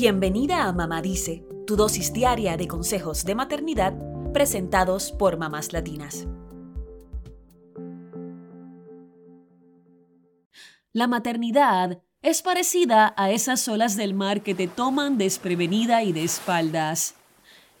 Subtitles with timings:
[0.00, 3.94] Bienvenida a Mamá Dice, tu dosis diaria de consejos de maternidad
[4.32, 6.28] presentados por mamás latinas.
[10.92, 16.22] La maternidad es parecida a esas olas del mar que te toman desprevenida y de
[16.22, 17.16] espaldas.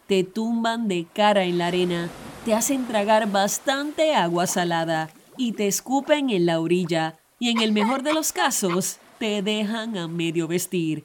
[0.08, 2.08] Te tumban de cara en la arena,
[2.44, 7.70] te hacen tragar bastante agua salada y te escupen en la orilla y en el
[7.70, 11.04] mejor de los casos te dejan a medio vestir.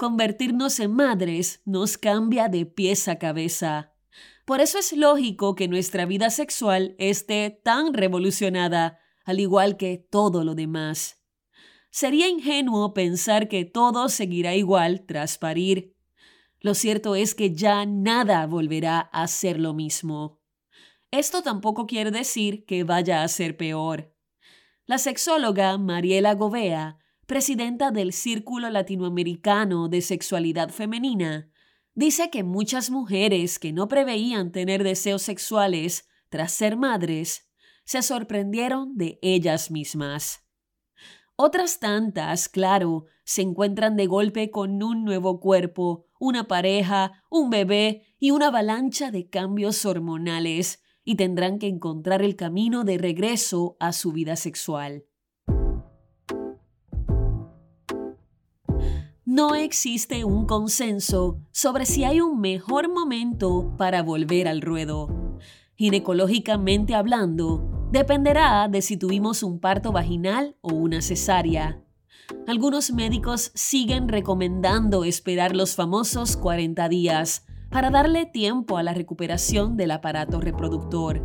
[0.00, 3.92] Convertirnos en madres nos cambia de pies a cabeza.
[4.46, 10.42] Por eso es lógico que nuestra vida sexual esté tan revolucionada, al igual que todo
[10.42, 11.22] lo demás.
[11.90, 15.94] Sería ingenuo pensar que todo seguirá igual tras parir.
[16.60, 20.40] Lo cierto es que ya nada volverá a ser lo mismo.
[21.10, 24.14] Esto tampoco quiere decir que vaya a ser peor.
[24.86, 26.96] La sexóloga Mariela Govea,
[27.30, 31.48] presidenta del Círculo Latinoamericano de Sexualidad Femenina,
[31.94, 37.48] dice que muchas mujeres que no preveían tener deseos sexuales tras ser madres
[37.84, 40.44] se sorprendieron de ellas mismas.
[41.36, 48.08] Otras tantas, claro, se encuentran de golpe con un nuevo cuerpo, una pareja, un bebé
[48.18, 53.92] y una avalancha de cambios hormonales y tendrán que encontrar el camino de regreso a
[53.92, 55.04] su vida sexual.
[59.30, 65.38] No existe un consenso sobre si hay un mejor momento para volver al ruedo.
[65.76, 71.80] Ginecológicamente hablando, dependerá de si tuvimos un parto vaginal o una cesárea.
[72.48, 79.76] Algunos médicos siguen recomendando esperar los famosos 40 días para darle tiempo a la recuperación
[79.76, 81.22] del aparato reproductor.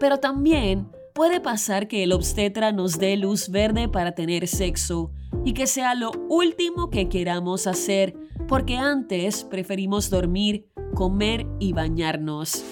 [0.00, 5.12] Pero también puede pasar que el obstetra nos dé luz verde para tener sexo
[5.44, 8.16] y que sea lo último que queramos hacer
[8.48, 12.64] porque antes preferimos dormir, comer y bañarnos.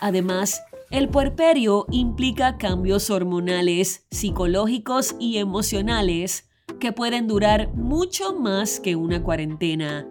[0.00, 0.60] Además,
[0.90, 6.48] el puerperio implica cambios hormonales, psicológicos y emocionales
[6.80, 10.08] que pueden durar mucho más que una cuarentena.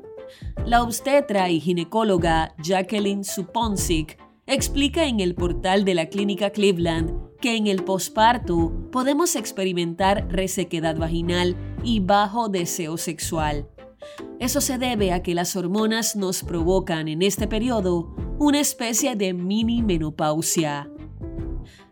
[0.65, 4.18] La obstetra y ginecóloga Jacqueline Suponsic
[4.49, 10.97] explica en el portal de la clínica Cleveland que en el posparto podemos experimentar resequedad
[10.97, 13.69] vaginal y bajo deseo sexual.
[14.39, 19.33] Eso se debe a que las hormonas nos provocan en este periodo una especie de
[19.33, 20.89] mini menopausia.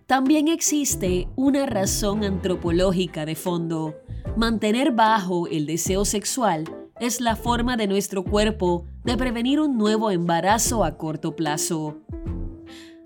[0.08, 3.96] También existe una razón antropológica de fondo.
[4.36, 6.64] Mantener bajo el deseo sexual
[7.00, 12.02] es la forma de nuestro cuerpo de prevenir un nuevo embarazo a corto plazo.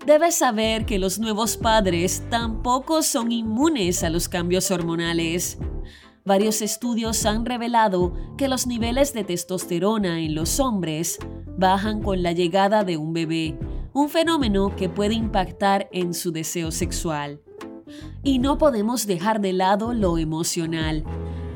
[0.06, 5.58] Debes saber que los nuevos padres tampoco son inmunes a los cambios hormonales.
[6.24, 11.18] Varios estudios han revelado que los niveles de testosterona en los hombres
[11.56, 13.56] bajan con la llegada de un bebé,
[13.92, 17.40] un fenómeno que puede impactar en su deseo sexual.
[18.24, 21.04] Y no podemos dejar de lado lo emocional.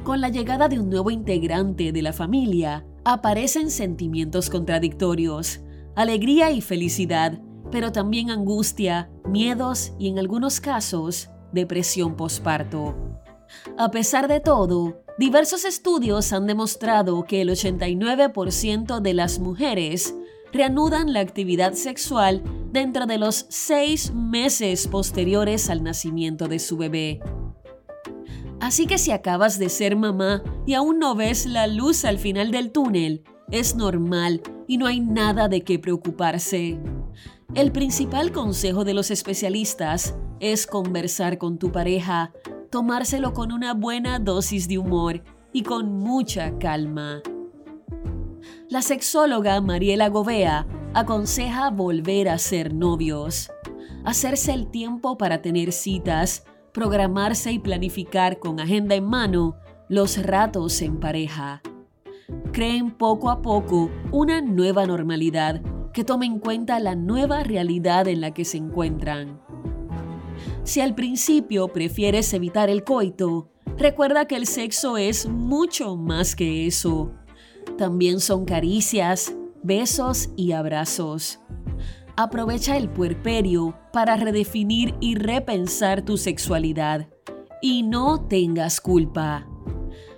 [0.05, 5.63] Con la llegada de un nuevo integrante de la familia, aparecen sentimientos contradictorios,
[5.97, 7.41] alegría y felicidad,
[7.71, 12.94] pero también angustia, miedos y en algunos casos, depresión posparto.
[13.78, 20.15] A pesar de todo, diversos estudios han demostrado que el 89% de las mujeres
[20.53, 27.21] reanudan la actividad sexual dentro de los seis meses posteriores al nacimiento de su bebé.
[28.60, 32.50] Así que si acabas de ser mamá y aún no ves la luz al final
[32.50, 36.81] del túnel, es normal y no hay nada de qué preocuparse.
[37.56, 42.31] El principal consejo de los especialistas es conversar con tu pareja,
[42.69, 45.22] tomárselo con una buena dosis de humor
[45.55, 47.22] y con mucha calma.
[48.69, 53.50] La sexóloga Mariela Govea aconseja volver a ser novios,
[54.05, 59.57] hacerse el tiempo para tener citas, programarse y planificar con agenda en mano
[59.89, 61.63] los ratos en pareja.
[62.53, 65.63] Creen poco a poco una nueva normalidad
[65.97, 69.41] que tome en cuenta la nueva realidad en la que se encuentran.
[70.63, 73.48] Si al principio prefieres evitar el coito,
[73.78, 77.15] recuerda que el sexo es mucho más que eso.
[77.78, 81.41] También son caricias, besos y abrazos.
[82.15, 87.09] Aprovecha el puerperio para redefinir y repensar tu sexualidad.
[87.63, 89.48] Y no tengas culpa.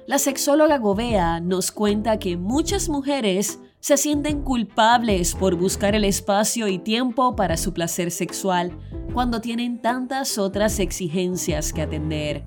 [0.08, 6.68] La sexóloga Govea nos cuenta que muchas mujeres se sienten culpables por buscar el espacio
[6.68, 8.72] y tiempo para su placer sexual
[9.14, 12.44] cuando tienen tantas otras exigencias que atender.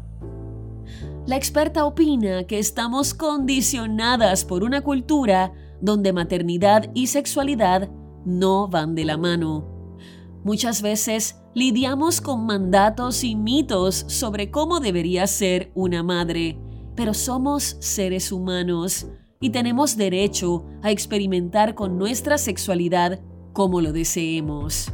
[1.26, 7.90] La experta opina que estamos condicionadas por una cultura donde maternidad y sexualidad
[8.26, 9.96] no van de la mano.
[10.44, 16.60] Muchas veces lidiamos con mandatos y mitos sobre cómo debería ser una madre,
[16.96, 19.08] pero somos seres humanos
[19.42, 23.20] y tenemos derecho a experimentar con nuestra sexualidad
[23.52, 24.94] como lo deseemos.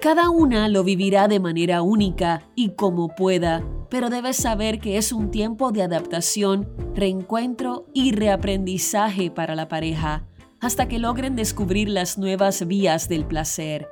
[0.00, 5.12] Cada una lo vivirá de manera única y como pueda, pero debes saber que es
[5.12, 10.24] un tiempo de adaptación, reencuentro y reaprendizaje para la pareja,
[10.60, 13.88] hasta que logren descubrir las nuevas vías del placer.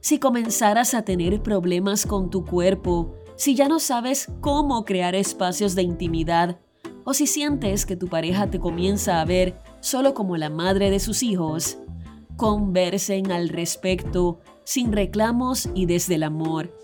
[0.00, 5.74] Si comenzaras a tener problemas con tu cuerpo, si ya no sabes cómo crear espacios
[5.74, 6.60] de intimidad,
[7.04, 11.00] o si sientes que tu pareja te comienza a ver solo como la madre de
[11.00, 11.78] sus hijos,
[12.36, 16.76] conversen al respecto sin reclamos y desde el amor.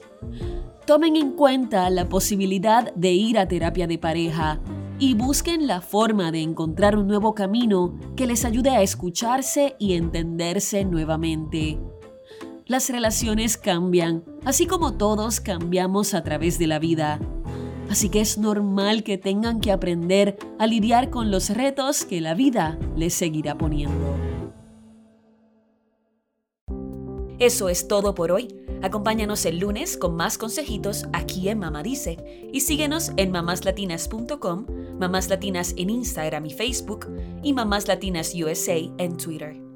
[0.86, 4.60] Tomen en cuenta la posibilidad de ir a terapia de pareja
[4.98, 9.94] y busquen la forma de encontrar un nuevo camino que les ayude a escucharse y
[9.94, 11.80] entenderse nuevamente.
[12.66, 17.18] Las relaciones cambian, así como todos cambiamos a través de la vida.
[17.90, 22.34] Así que es normal que tengan que aprender a lidiar con los retos que la
[22.34, 24.16] vida les seguirá poniendo.
[27.40, 28.48] Eso es todo por hoy.
[28.80, 34.66] Acompáñanos el lunes con más consejitos aquí en Mamá Dice y síguenos en mamáslatinas.com,
[34.98, 37.08] Mamás Latinas en Instagram y Facebook
[37.42, 39.69] y Mamás Latinas USA en Twitter.